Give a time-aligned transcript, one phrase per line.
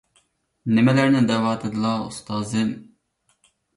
[0.77, 2.73] نېمىلەرنى دەۋاتىدىلا، ئۇستازىم.